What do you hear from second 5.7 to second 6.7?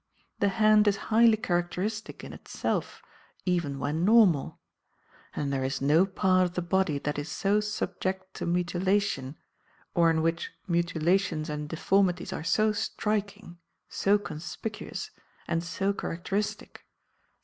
no part of the